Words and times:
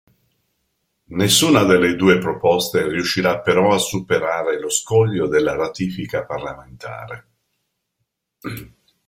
Nessuna 1.13 1.63
delle 1.63 1.95
due 1.95 2.17
proposte 2.17 2.87
riuscirà 2.87 3.39
però 3.39 3.71
a 3.71 3.77
superare 3.77 4.59
lo 4.59 4.67
scoglio 4.71 5.27
della 5.27 5.53
ratifica 5.53 6.25
parlamentare. 6.25 7.27